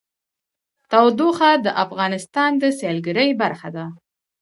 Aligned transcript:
تودوخه 0.91 1.51
د 1.65 1.67
افغانستان 1.83 2.51
د 2.61 2.63
سیلګرۍ 2.79 3.29
برخه 3.41 3.69
ده. 3.75 3.85